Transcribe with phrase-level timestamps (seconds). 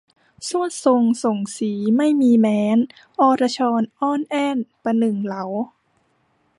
[0.47, 2.77] ทรวดทรงส่งศรีไม่มีแม้น
[3.19, 5.43] อรชรอ้อนแอ้นประหนึ่งเหลา